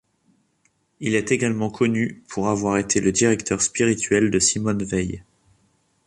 [0.99, 5.23] Il est également connu pour avoir été le directeur spirituel de Simone Weil.